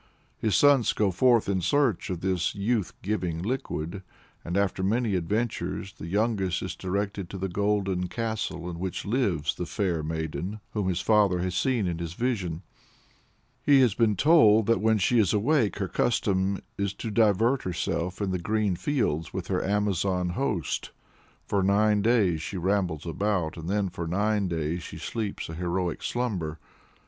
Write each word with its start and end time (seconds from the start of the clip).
His 0.39 0.55
sons 0.55 0.93
go 0.93 1.11
forth 1.11 1.47
in 1.47 1.61
search 1.61 2.09
of 2.09 2.21
this 2.21 2.55
youth 2.55 2.91
giving 3.03 3.43
liquid, 3.43 4.01
and, 4.43 4.57
after 4.57 4.81
many 4.81 5.13
adventures, 5.13 5.93
the 5.93 6.07
youngest 6.07 6.63
is 6.63 6.75
directed 6.75 7.29
to 7.29 7.37
the 7.37 7.47
golden 7.47 8.07
castle 8.07 8.67
in 8.67 8.79
which 8.79 9.05
lives 9.05 9.53
the 9.53 9.67
"fair 9.67 10.01
maiden," 10.01 10.59
whom 10.71 10.87
his 10.89 11.01
father 11.01 11.37
has 11.41 11.53
seen 11.53 11.85
in 11.85 11.99
his 11.99 12.13
vision. 12.15 12.63
He 13.61 13.79
has 13.81 13.93
been 13.93 14.15
told 14.15 14.65
that 14.65 14.81
when 14.81 14.97
she 14.97 15.19
is 15.19 15.33
awake 15.35 15.75
her 15.77 15.87
custom 15.87 16.57
is 16.79 16.95
to 16.95 17.11
divert 17.11 17.61
herself 17.61 18.19
in 18.23 18.31
the 18.31 18.39
green 18.39 18.75
fields 18.75 19.31
with 19.35 19.49
her 19.49 19.63
Amazon 19.63 20.29
host 20.29 20.89
"for 21.45 21.61
nine 21.61 22.01
days 22.01 22.41
she 22.41 22.57
rambles 22.57 23.05
about, 23.05 23.55
and 23.55 23.69
then 23.69 23.87
for 23.87 24.07
nine 24.07 24.47
days 24.47 24.81
she 24.81 24.97
sleeps 24.97 25.47
a 25.47 25.53
heroic 25.53 26.01
slumber." 26.01 26.57